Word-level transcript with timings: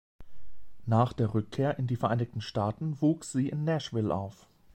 Nach 0.87 1.13
der 1.13 1.35
Rückkehr 1.35 1.77
in 1.77 1.85
die 1.85 1.95
Vereinigten 1.95 2.41
Staaten 2.41 2.99
wuchs 3.01 3.31
sie 3.33 3.49
in 3.49 3.65
Nashville 3.65 4.11
auf. 4.11 4.47